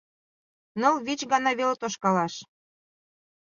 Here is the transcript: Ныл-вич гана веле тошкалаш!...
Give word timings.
Ныл-вич 0.79 1.21
гана 1.31 1.51
веле 1.59 1.75
тошкалаш!... 1.81 2.33